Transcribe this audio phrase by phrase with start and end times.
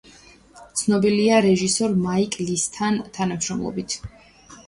[0.79, 3.99] ცნობილია რეჟისორ მაიკ ლისთან თანამშრომლობით.